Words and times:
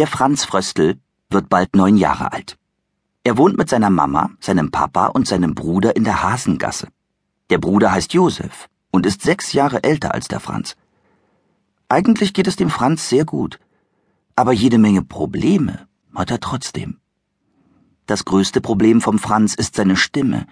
Der 0.00 0.06
Franz 0.06 0.46
Fröstl 0.46 0.98
wird 1.28 1.50
bald 1.50 1.76
neun 1.76 1.98
Jahre 1.98 2.32
alt. 2.32 2.56
Er 3.22 3.36
wohnt 3.36 3.58
mit 3.58 3.68
seiner 3.68 3.90
Mama, 3.90 4.30
seinem 4.40 4.70
Papa 4.70 5.08
und 5.08 5.28
seinem 5.28 5.54
Bruder 5.54 5.94
in 5.94 6.04
der 6.04 6.22
Hasengasse. 6.22 6.88
Der 7.50 7.58
Bruder 7.58 7.92
heißt 7.92 8.14
Josef 8.14 8.70
und 8.90 9.04
ist 9.04 9.20
sechs 9.20 9.52
Jahre 9.52 9.84
älter 9.84 10.14
als 10.14 10.26
der 10.26 10.40
Franz. 10.40 10.74
Eigentlich 11.90 12.32
geht 12.32 12.46
es 12.46 12.56
dem 12.56 12.70
Franz 12.70 13.10
sehr 13.10 13.26
gut, 13.26 13.58
aber 14.36 14.52
jede 14.52 14.78
Menge 14.78 15.02
Probleme 15.02 15.86
hat 16.14 16.30
er 16.30 16.40
trotzdem. 16.40 16.96
Das 18.06 18.24
größte 18.24 18.62
Problem 18.62 19.02
vom 19.02 19.18
Franz 19.18 19.52
ist 19.52 19.74
seine 19.74 19.96
Stimme. 19.96 20.46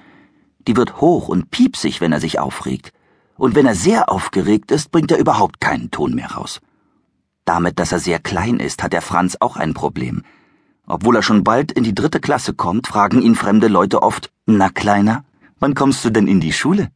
Die 0.67 0.77
wird 0.77 1.01
hoch 1.01 1.29
und 1.29 1.51
piepsig, 1.51 2.03
wenn 2.03 2.13
er 2.13 2.21
sich 2.21 2.39
aufregt. 2.39 2.93
Und 3.39 3.55
wenn 3.55 3.65
er 3.65 3.75
sehr 3.75 4.13
aufgeregt 4.13 4.71
ist, 4.71 4.91
bringt 4.91 5.11
er 5.11 5.17
überhaupt 5.19 5.59
keinen 5.59 5.91
Ton 5.91 6.15
mehr 6.15 6.33
raus. 6.33 6.61
Damit, 7.49 7.79
dass 7.79 7.93
er 7.93 7.99
sehr 7.99 8.19
klein 8.19 8.61
ist, 8.61 8.83
hat 8.83 8.93
der 8.93 9.01
Franz 9.01 9.39
auch 9.41 9.57
ein 9.57 9.73
Problem. 9.73 10.23
Obwohl 10.87 11.17
er 11.17 11.23
schon 11.23 11.45
bald 11.45 11.73
in 11.73 11.83
die 11.83 11.95
dritte 11.95 12.21
Klasse 12.21 12.53
kommt, 12.53 12.87
fragen 12.87 13.23
ihn 13.23 13.35
fremde 13.35 13.69
Leute 13.69 14.03
oft, 14.03 14.31
na 14.45 14.69
Kleiner, 14.69 15.25
wann 15.59 15.75
kommst 15.75 16.05
du 16.05 16.11
denn 16.11 16.29
in 16.29 16.41
die 16.41 16.53
Schule? 16.53 16.91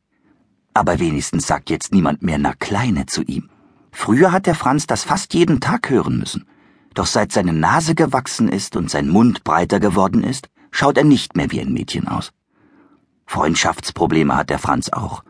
Aber 0.75 0.99
wenigstens 0.99 1.47
sagt 1.47 1.71
jetzt 1.71 1.95
niemand 1.95 2.23
mehr 2.23 2.37
na 2.37 2.53
Kleine 2.53 3.07
zu 3.07 3.23
ihm. 3.23 3.49
Früher 3.93 4.31
hat 4.31 4.45
der 4.45 4.55
Franz 4.55 4.87
das 4.87 5.05
fast 5.05 5.33
jeden 5.33 5.59
Tag 5.61 5.89
hören 5.89 6.19
müssen. 6.19 6.45
Doch 6.93 7.07
seit 7.07 7.33
seine 7.33 7.55
Nase 7.55 7.95
gewachsen 7.95 8.51
ist 8.51 8.77
und 8.77 8.91
sein 8.91 9.09
Mund 9.09 9.45
breiter 9.45 9.81
geworden 9.81 10.23
ist, 10.23 10.51
schaut 10.71 10.99
er 10.99 11.05
nicht 11.05 11.35
mehr 11.35 11.51
wie 11.51 11.63
ein 11.63 11.73
Mädchen 11.73 12.09
aus. 12.09 12.31
Freundschaftsprobleme 13.25 14.37
hat 14.37 14.51
der 14.51 14.59
Franz 14.59 14.91
auch. 14.91 15.25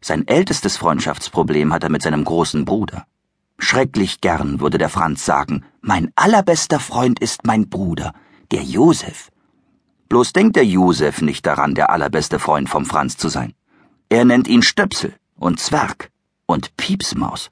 Sein 0.00 0.28
ältestes 0.28 0.76
Freundschaftsproblem 0.76 1.72
hat 1.72 1.82
er 1.82 1.90
mit 1.90 2.02
seinem 2.02 2.22
großen 2.22 2.64
Bruder. 2.64 3.04
Schrecklich 3.62 4.22
gern 4.22 4.58
würde 4.60 4.78
der 4.78 4.88
Franz 4.88 5.24
sagen, 5.26 5.64
mein 5.82 6.10
allerbester 6.16 6.80
Freund 6.80 7.20
ist 7.20 7.46
mein 7.46 7.68
Bruder, 7.68 8.14
der 8.50 8.62
Josef. 8.62 9.30
Bloß 10.08 10.32
denkt 10.32 10.56
der 10.56 10.64
Josef 10.64 11.20
nicht 11.20 11.44
daran, 11.44 11.74
der 11.74 11.90
allerbeste 11.90 12.38
Freund 12.38 12.70
vom 12.70 12.86
Franz 12.86 13.18
zu 13.18 13.28
sein. 13.28 13.52
Er 14.08 14.24
nennt 14.24 14.48
ihn 14.48 14.62
Stöpsel 14.62 15.14
und 15.36 15.60
Zwerg 15.60 16.10
und 16.46 16.76
Piepsmaus. 16.78 17.50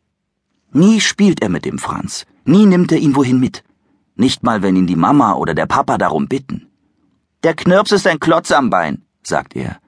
Nie 0.72 1.00
spielt 1.00 1.42
er 1.42 1.50
mit 1.50 1.66
dem 1.66 1.78
Franz, 1.78 2.24
nie 2.44 2.64
nimmt 2.64 2.90
er 2.90 2.98
ihn 2.98 3.14
wohin 3.14 3.38
mit. 3.38 3.62
Nicht 4.16 4.42
mal, 4.42 4.62
wenn 4.62 4.76
ihn 4.76 4.86
die 4.86 4.96
Mama 4.96 5.34
oder 5.34 5.54
der 5.54 5.66
Papa 5.66 5.98
darum 5.98 6.26
bitten. 6.26 6.68
Der 7.42 7.54
Knirps 7.54 7.92
ist 7.92 8.06
ein 8.06 8.18
Klotz 8.18 8.50
am 8.50 8.70
Bein, 8.70 9.02
sagt 9.22 9.54
er. 9.54 9.78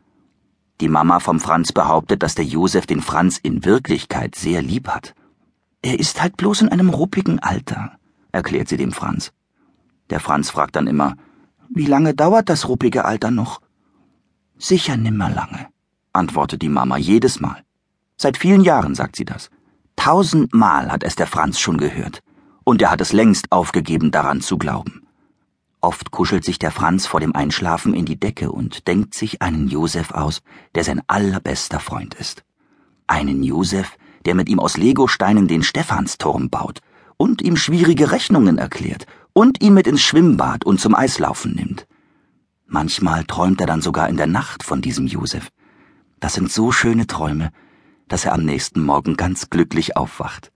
Die 0.81 0.89
Mama 0.89 1.19
vom 1.19 1.41
Franz 1.41 1.73
behauptet, 1.73 2.23
dass 2.23 2.35
der 2.35 2.45
Josef 2.45 2.87
den 2.87 3.01
Franz 3.01 3.39
in 3.39 3.65
Wirklichkeit 3.65 4.35
sehr 4.35 4.63
lieb 4.63 4.87
hat. 4.87 5.15
Er 5.83 5.99
ist 5.99 6.21
halt 6.21 6.37
bloß 6.37 6.63
in 6.63 6.69
einem 6.69 6.91
ruppigen 6.91 7.39
Alter, 7.39 7.93
erklärt 8.33 8.69
sie 8.69 8.77
dem 8.77 8.93
Franz. 8.93 9.33
Der 10.11 10.21
Franz 10.21 10.51
fragt 10.51 10.77
dann 10.77 10.87
immer, 10.87 11.17
wie 11.71 11.87
lange 11.87 12.15
dauert 12.15 12.49
das 12.49 12.69
ruppige 12.69 13.05
Alter 13.05 13.31
noch? 13.31 13.61
Sicher 14.59 14.97
nimmer 14.97 15.31
lange, 15.31 15.69
antwortet 16.13 16.61
die 16.63 16.69
Mama 16.69 16.99
jedes 16.99 17.41
Mal. 17.41 17.63
Seit 18.17 18.37
vielen 18.37 18.61
Jahren 18.61 18.95
sagt 18.95 19.17
sie 19.17 19.25
das. 19.25 19.49
Tausendmal 19.97 20.91
hat 20.91 21.03
es 21.03 21.17
der 21.17 21.27
Franz 21.27 21.59
schon 21.59 21.79
gehört, 21.79 22.21
und 22.65 22.83
er 22.83 22.91
hat 22.91 23.01
es 23.01 23.13
längst 23.13 23.51
aufgegeben, 23.51 24.11
daran 24.11 24.43
zu 24.43 24.59
glauben. 24.59 25.07
Oft 25.81 26.11
kuschelt 26.11 26.45
sich 26.45 26.59
der 26.59 26.71
Franz 26.73 27.07
vor 27.07 27.21
dem 27.21 27.35
Einschlafen 27.35 27.95
in 27.95 28.05
die 28.05 28.21
Decke 28.21 28.53
und 28.53 28.87
denkt 28.87 29.15
sich 29.15 29.41
einen 29.41 29.69
Josef 29.69 30.11
aus, 30.11 30.43
der 30.75 30.85
sein 30.85 31.01
allerbester 31.07 31.81
Freund 31.81 32.15
ist. 32.15 32.45
Einen 33.07 33.43
Josef, 33.43 33.97
der 34.27 34.35
mit 34.35 34.49
ihm 34.49 34.61
aus 34.61 34.77
Legosteinen 34.77 35.49
den 35.49 35.63
Stephansturm 35.63 36.51
baut 36.51 36.81
und 37.17 37.43
ihm 37.43 37.57
schwierige 37.57 38.13
Rechnungen 38.13 38.59
erklärt 38.59 39.07
und 39.33 39.63
ihn 39.63 39.75
mit 39.75 39.87
ins 39.87 40.03
Schwimmbad 40.03 40.65
und 40.65 40.81
zum 40.81 40.95
Eislaufen 40.95 41.55
nimmt. 41.55 41.87
Manchmal 42.67 43.25
träumt 43.25 43.61
er 43.61 43.67
dann 43.67 43.83
sogar 43.83 44.09
in 44.09 44.17
der 44.17 44.27
Nacht 44.27 44.63
von 44.63 44.81
diesem 44.81 45.07
Josef. 45.07 45.49
Das 46.21 46.35
sind 46.35 46.53
so 46.53 46.71
schöne 46.73 47.07
Träume, 47.07 47.51
dass 48.09 48.25
er 48.25 48.33
am 48.33 48.45
nächsten 48.45 48.85
Morgen 48.85 49.17
ganz 49.17 49.51
glücklich 49.51 49.97
aufwacht. 49.97 50.53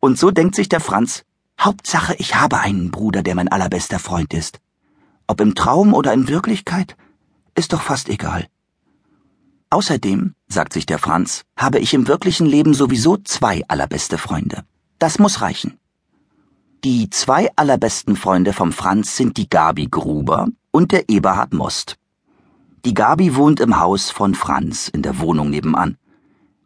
Und 0.00 0.18
so 0.18 0.30
denkt 0.30 0.54
sich 0.54 0.68
der 0.68 0.80
Franz, 0.80 1.24
Hauptsache, 1.60 2.14
ich 2.18 2.36
habe 2.36 2.60
einen 2.60 2.90
Bruder, 2.90 3.22
der 3.22 3.34
mein 3.34 3.48
allerbester 3.48 3.98
Freund 3.98 4.34
ist. 4.34 4.60
Ob 5.26 5.40
im 5.40 5.54
Traum 5.54 5.94
oder 5.94 6.12
in 6.12 6.28
Wirklichkeit, 6.28 6.96
ist 7.54 7.72
doch 7.72 7.82
fast 7.82 8.08
egal. 8.08 8.46
Außerdem, 9.70 10.34
sagt 10.48 10.72
sich 10.72 10.86
der 10.86 10.98
Franz, 10.98 11.42
habe 11.56 11.80
ich 11.80 11.92
im 11.92 12.06
wirklichen 12.06 12.46
Leben 12.46 12.72
sowieso 12.72 13.16
zwei 13.16 13.62
allerbeste 13.68 14.16
Freunde. 14.16 14.64
Das 14.98 15.18
muss 15.18 15.40
reichen. 15.40 15.78
Die 16.84 17.10
zwei 17.10 17.50
allerbesten 17.56 18.16
Freunde 18.16 18.52
vom 18.52 18.72
Franz 18.72 19.16
sind 19.16 19.36
die 19.36 19.50
Gabi 19.50 19.88
Gruber 19.90 20.46
und 20.70 20.92
der 20.92 21.08
Eberhard 21.08 21.52
Most. 21.52 21.96
Die 22.84 22.94
Gabi 22.94 23.34
wohnt 23.34 23.58
im 23.58 23.80
Haus 23.80 24.10
von 24.10 24.36
Franz 24.36 24.86
in 24.88 25.02
der 25.02 25.18
Wohnung 25.18 25.50
nebenan. 25.50 25.96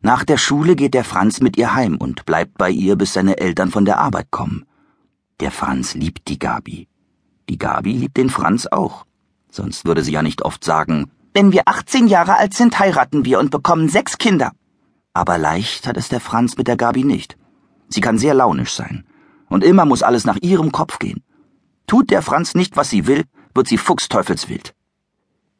Nach 0.02 0.24
der 0.24 0.36
Schule 0.36 0.76
geht 0.76 0.92
der 0.92 1.04
Franz 1.04 1.40
mit 1.40 1.56
ihr 1.56 1.74
heim 1.74 1.96
und 1.96 2.26
bleibt 2.26 2.58
bei 2.58 2.70
ihr, 2.70 2.96
bis 2.96 3.14
seine 3.14 3.38
Eltern 3.38 3.70
von 3.70 3.86
der 3.86 3.98
Arbeit 3.98 4.30
kommen. 4.30 4.66
Der 5.40 5.50
Franz 5.50 5.94
liebt 5.94 6.28
die 6.28 6.38
Gabi. 6.38 6.88
Die 7.48 7.56
Gabi 7.56 7.92
liebt 7.92 8.18
den 8.18 8.28
Franz 8.28 8.66
auch. 8.66 9.06
Sonst 9.50 9.86
würde 9.86 10.02
sie 10.04 10.12
ja 10.12 10.22
nicht 10.22 10.42
oft 10.42 10.62
sagen, 10.62 11.10
wenn 11.32 11.52
wir 11.52 11.62
18 11.66 12.08
Jahre 12.08 12.36
alt 12.36 12.54
sind, 12.54 12.78
heiraten 12.78 13.24
wir 13.24 13.38
und 13.38 13.50
bekommen 13.50 13.88
sechs 13.88 14.18
Kinder. 14.18 14.52
Aber 15.12 15.38
leicht 15.38 15.86
hat 15.86 15.96
es 15.96 16.08
der 16.08 16.20
Franz 16.20 16.56
mit 16.56 16.66
der 16.66 16.76
Gabi 16.76 17.04
nicht. 17.04 17.36
Sie 17.88 18.00
kann 18.00 18.18
sehr 18.18 18.34
launisch 18.34 18.72
sein. 18.72 19.04
Und 19.48 19.64
immer 19.64 19.84
muss 19.84 20.02
alles 20.02 20.24
nach 20.24 20.38
ihrem 20.40 20.72
Kopf 20.72 20.98
gehen. 20.98 21.22
Tut 21.86 22.10
der 22.10 22.22
Franz 22.22 22.54
nicht, 22.54 22.76
was 22.76 22.90
sie 22.90 23.06
will, 23.06 23.24
wird 23.54 23.68
sie 23.68 23.78
fuchsteufelswild. 23.78 24.74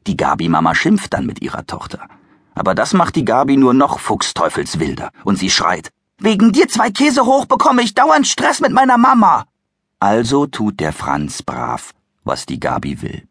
Die 0.07 0.17
Gabi-Mama 0.17 0.75
schimpft 0.75 1.13
dann 1.13 1.27
mit 1.27 1.43
ihrer 1.43 1.67
Tochter. 1.67 2.09
Aber 2.55 2.75
das 2.75 2.95
macht 2.95 3.17
die 3.17 3.25
Gabi 3.25 3.57
nur 3.57 3.75
noch 3.75 3.99
fuchsteufelswilder. 3.99 5.11
Und 5.25 5.39
sie 5.39 5.51
schreit, 5.51 5.91
Wegen 6.19 6.53
dir 6.53 6.69
zwei 6.69 6.91
Käse 6.91 7.25
hoch 7.25 7.47
bekomme 7.47 7.83
ich 7.83 7.95
dauernd 7.95 8.27
Stress 8.27 8.61
mit 8.61 8.73
meiner 8.73 8.99
Mama. 8.99 9.47
Also 9.99 10.47
tut 10.47 10.79
der 10.79 10.93
Franz 10.93 11.43
brav, 11.43 11.93
was 12.25 12.45
die 12.45 12.61
Gabi 12.61 13.01
will. 13.01 13.27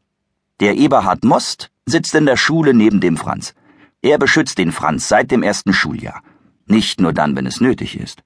Der 0.59 0.75
Eberhard 0.75 1.23
Most 1.23 1.69
sitzt 1.89 2.15
in 2.15 2.25
der 2.25 2.37
Schule 2.37 2.73
neben 2.73 3.01
dem 3.01 3.17
Franz. 3.17 3.53
Er 4.01 4.17
beschützt 4.17 4.57
den 4.57 4.71
Franz 4.71 5.07
seit 5.07 5.31
dem 5.31 5.43
ersten 5.43 5.73
Schuljahr. 5.73 6.21
Nicht 6.65 7.01
nur 7.01 7.13
dann, 7.13 7.35
wenn 7.35 7.45
es 7.45 7.59
nötig 7.59 7.99
ist. 7.99 8.21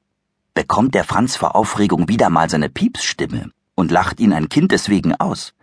Bekommt 0.53 0.93
der 0.93 1.03
Franz 1.03 1.35
vor 1.35 1.55
Aufregung 1.55 2.07
wieder 2.09 2.29
mal 2.29 2.49
seine 2.49 2.69
Piepsstimme 2.69 3.51
und 3.75 3.89
lacht 3.89 4.19
ihn 4.19 4.33
ein 4.33 4.49
Kind 4.49 4.71
deswegen 4.71 5.15
aus, 5.15 5.53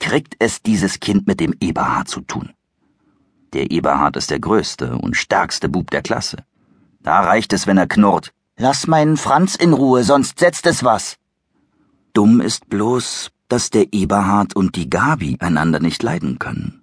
kriegt 0.00 0.34
es 0.38 0.62
dieses 0.62 0.98
Kind 0.98 1.26
mit 1.26 1.38
dem 1.38 1.54
Eberhard 1.60 2.08
zu 2.08 2.20
tun. 2.22 2.50
Der 3.52 3.70
Eberhard 3.70 4.16
ist 4.16 4.30
der 4.30 4.40
größte 4.40 4.96
und 4.96 5.16
stärkste 5.16 5.68
Bub 5.68 5.90
der 5.90 6.02
Klasse. 6.02 6.38
Da 7.02 7.20
reicht 7.20 7.52
es, 7.52 7.66
wenn 7.66 7.78
er 7.78 7.86
knurrt. 7.86 8.32
Lass 8.56 8.86
meinen 8.86 9.16
Franz 9.16 9.54
in 9.54 9.72
Ruhe, 9.72 10.04
sonst 10.04 10.38
setzt 10.38 10.66
es 10.66 10.84
was. 10.84 11.16
Dumm 12.12 12.40
ist 12.40 12.68
bloß, 12.68 13.30
dass 13.48 13.70
der 13.70 13.92
Eberhard 13.92 14.54
und 14.54 14.76
die 14.76 14.90
Gabi 14.90 15.36
einander 15.40 15.80
nicht 15.80 16.02
leiden 16.02 16.38
können. 16.38 16.79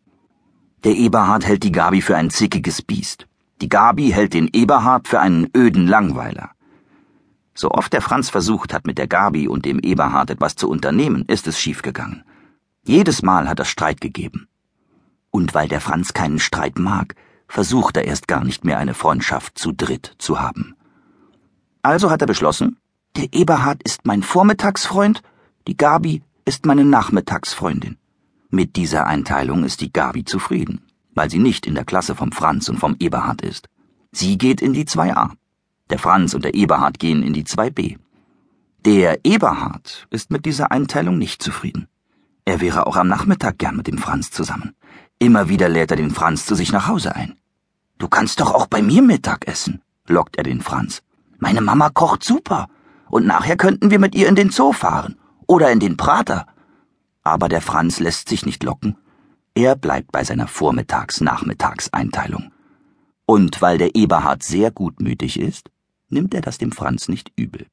Der 0.87 0.95
Eberhard 0.95 1.45
hält 1.45 1.63
die 1.63 1.73
Gabi 1.73 2.01
für 2.01 2.15
ein 2.15 2.29
zickiges 2.29 2.81
Biest. 2.81 3.27
Die 3.59 3.67
Gabi 3.67 4.11
hält 4.11 4.33
den 4.33 4.47
Eberhard 4.53 5.09
für 5.09 5.19
einen 5.19 5.49
öden 5.53 5.85
Langweiler. 5.85 6.51
So 7.53 7.71
oft 7.71 7.91
der 7.91 8.01
Franz 8.01 8.29
versucht 8.29 8.73
hat, 8.73 8.87
mit 8.87 8.97
der 8.97 9.07
Gabi 9.07 9.49
und 9.49 9.65
dem 9.65 9.79
Eberhard 9.79 10.29
etwas 10.29 10.55
zu 10.55 10.69
unternehmen, 10.69 11.25
ist 11.27 11.45
es 11.45 11.59
schiefgegangen. 11.59 12.23
Jedes 12.85 13.21
Mal 13.21 13.49
hat 13.49 13.59
es 13.59 13.67
Streit 13.67 13.99
gegeben. 13.99 14.47
Und 15.29 15.53
weil 15.53 15.67
der 15.67 15.81
Franz 15.81 16.13
keinen 16.13 16.39
Streit 16.39 16.79
mag, 16.79 17.15
versucht 17.49 17.97
er 17.97 18.05
erst 18.05 18.29
gar 18.29 18.45
nicht 18.45 18.63
mehr 18.63 18.77
eine 18.77 18.93
Freundschaft 18.93 19.59
zu 19.59 19.73
dritt 19.73 20.15
zu 20.19 20.39
haben. 20.39 20.77
Also 21.81 22.09
hat 22.11 22.21
er 22.21 22.27
beschlossen, 22.27 22.77
der 23.17 23.27
Eberhard 23.33 23.83
ist 23.83 24.05
mein 24.05 24.23
Vormittagsfreund, 24.23 25.21
die 25.67 25.75
Gabi 25.75 26.21
ist 26.45 26.65
meine 26.65 26.85
Nachmittagsfreundin. 26.85 27.97
Mit 28.49 28.75
dieser 28.75 29.07
Einteilung 29.07 29.63
ist 29.63 29.81
die 29.81 29.91
Gabi 29.91 30.23
zufrieden, 30.23 30.81
weil 31.13 31.29
sie 31.29 31.39
nicht 31.39 31.65
in 31.65 31.75
der 31.75 31.85
Klasse 31.85 32.15
vom 32.15 32.31
Franz 32.31 32.69
und 32.69 32.79
vom 32.79 32.95
Eberhard 32.99 33.41
ist. 33.41 33.67
Sie 34.11 34.37
geht 34.37 34.61
in 34.61 34.73
die 34.73 34.85
2a. 34.85 35.31
Der 35.89 35.99
Franz 35.99 36.33
und 36.33 36.43
der 36.43 36.53
Eberhard 36.53 36.99
gehen 36.99 37.23
in 37.23 37.33
die 37.33 37.43
2b. 37.43 37.97
Der 38.85 39.25
Eberhard 39.25 40.07
ist 40.11 40.31
mit 40.31 40.45
dieser 40.45 40.71
Einteilung 40.71 41.17
nicht 41.17 41.43
zufrieden. 41.43 41.87
Er 42.45 42.61
wäre 42.61 42.87
auch 42.87 42.95
am 42.95 43.09
Nachmittag 43.09 43.57
gern 43.57 43.75
mit 43.75 43.87
dem 43.87 43.97
Franz 43.97 44.31
zusammen. 44.31 44.73
Immer 45.19 45.49
wieder 45.49 45.67
lädt 45.67 45.91
er 45.91 45.97
den 45.97 46.11
Franz 46.11 46.45
zu 46.45 46.55
sich 46.55 46.71
nach 46.71 46.87
Hause 46.87 47.15
ein. 47.15 47.35
Du 47.97 48.07
kannst 48.07 48.39
doch 48.39 48.53
auch 48.53 48.67
bei 48.67 48.81
mir 48.81 49.01
Mittag 49.01 49.47
essen, 49.47 49.81
lockt 50.07 50.37
er 50.37 50.43
den 50.43 50.61
Franz. 50.61 51.01
Meine 51.39 51.61
Mama 51.61 51.89
kocht 51.89 52.23
super. 52.23 52.67
Und 53.09 53.25
nachher 53.25 53.57
könnten 53.57 53.91
wir 53.91 53.99
mit 53.99 54.15
ihr 54.15 54.27
in 54.27 54.35
den 54.35 54.51
Zoo 54.51 54.71
fahren 54.71 55.17
oder 55.47 55.71
in 55.71 55.79
den 55.79 55.97
Prater. 55.97 56.45
Aber 57.27 57.49
der 57.49 57.59
Franz 57.59 57.99
lässt 57.99 58.29
sich 58.29 58.45
nicht 58.45 58.63
locken. 58.63 58.95
Er 59.53 59.75
bleibt 59.75 60.13
bei 60.13 60.23
seiner 60.23 60.47
Vormittags-Nachmittags-Einteilung. 60.47 62.53
Und 63.25 63.61
weil 63.61 63.77
der 63.77 63.95
Eberhard 63.95 64.43
sehr 64.43 64.71
gutmütig 64.71 65.37
ist, 65.37 65.69
nimmt 66.07 66.33
er 66.33 66.39
das 66.39 66.57
dem 66.57 66.71
Franz 66.71 67.09
nicht 67.09 67.33
übel. 67.35 67.67